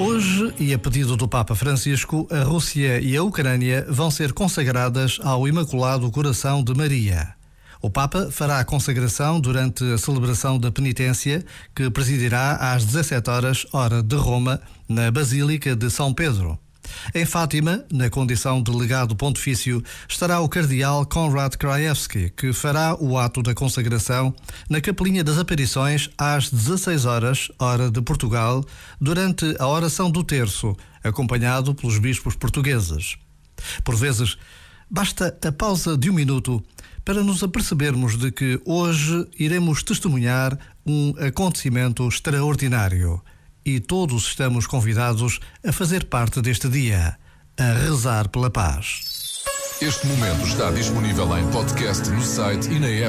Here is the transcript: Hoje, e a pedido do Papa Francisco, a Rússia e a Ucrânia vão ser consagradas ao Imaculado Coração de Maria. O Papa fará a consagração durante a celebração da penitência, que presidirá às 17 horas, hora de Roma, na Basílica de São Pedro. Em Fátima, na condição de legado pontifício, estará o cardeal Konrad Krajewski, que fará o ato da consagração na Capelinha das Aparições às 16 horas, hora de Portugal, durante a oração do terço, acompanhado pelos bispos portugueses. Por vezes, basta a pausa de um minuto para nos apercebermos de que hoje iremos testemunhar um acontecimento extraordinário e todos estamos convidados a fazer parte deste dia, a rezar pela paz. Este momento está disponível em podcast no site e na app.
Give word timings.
Hoje, 0.00 0.54
e 0.58 0.72
a 0.72 0.78
pedido 0.78 1.14
do 1.14 1.28
Papa 1.28 1.54
Francisco, 1.54 2.26
a 2.30 2.42
Rússia 2.42 2.98
e 3.02 3.14
a 3.14 3.22
Ucrânia 3.22 3.84
vão 3.86 4.10
ser 4.10 4.32
consagradas 4.32 5.18
ao 5.22 5.46
Imaculado 5.46 6.10
Coração 6.10 6.64
de 6.64 6.72
Maria. 6.72 7.34
O 7.82 7.90
Papa 7.90 8.30
fará 8.30 8.60
a 8.60 8.64
consagração 8.64 9.38
durante 9.38 9.84
a 9.84 9.98
celebração 9.98 10.58
da 10.58 10.72
penitência, 10.72 11.44
que 11.76 11.90
presidirá 11.90 12.72
às 12.72 12.86
17 12.86 13.28
horas, 13.28 13.66
hora 13.74 14.02
de 14.02 14.16
Roma, 14.16 14.58
na 14.88 15.10
Basílica 15.10 15.76
de 15.76 15.90
São 15.90 16.14
Pedro. 16.14 16.58
Em 17.14 17.24
Fátima, 17.24 17.84
na 17.92 18.08
condição 18.08 18.62
de 18.62 18.70
legado 18.70 19.16
pontifício, 19.16 19.82
estará 20.08 20.40
o 20.40 20.48
cardeal 20.48 21.04
Konrad 21.06 21.54
Krajewski, 21.56 22.30
que 22.30 22.52
fará 22.52 22.94
o 23.00 23.18
ato 23.18 23.42
da 23.42 23.54
consagração 23.54 24.34
na 24.68 24.80
Capelinha 24.80 25.24
das 25.24 25.38
Aparições 25.38 26.10
às 26.16 26.50
16 26.50 27.04
horas, 27.04 27.48
hora 27.58 27.90
de 27.90 28.00
Portugal, 28.02 28.64
durante 29.00 29.56
a 29.58 29.66
oração 29.66 30.10
do 30.10 30.22
terço, 30.22 30.76
acompanhado 31.02 31.74
pelos 31.74 31.98
bispos 31.98 32.36
portugueses. 32.36 33.16
Por 33.84 33.96
vezes, 33.96 34.36
basta 34.90 35.36
a 35.44 35.52
pausa 35.52 35.96
de 35.96 36.10
um 36.10 36.14
minuto 36.14 36.62
para 37.04 37.22
nos 37.22 37.42
apercebermos 37.42 38.16
de 38.16 38.30
que 38.30 38.60
hoje 38.64 39.26
iremos 39.38 39.82
testemunhar 39.82 40.58
um 40.86 41.14
acontecimento 41.18 42.06
extraordinário 42.06 43.22
e 43.64 43.80
todos 43.80 44.26
estamos 44.26 44.66
convidados 44.66 45.40
a 45.66 45.72
fazer 45.72 46.04
parte 46.06 46.40
deste 46.40 46.68
dia, 46.68 47.18
a 47.58 47.72
rezar 47.72 48.28
pela 48.28 48.50
paz. 48.50 49.44
Este 49.80 50.06
momento 50.06 50.46
está 50.46 50.70
disponível 50.70 51.38
em 51.38 51.50
podcast 51.50 52.08
no 52.10 52.22
site 52.22 52.68
e 52.70 52.78
na 52.78 52.88
app. 52.88 53.08